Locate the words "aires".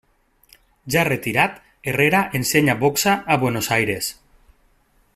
3.81-4.13